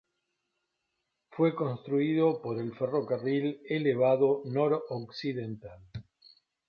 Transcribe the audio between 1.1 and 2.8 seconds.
Fue construido por el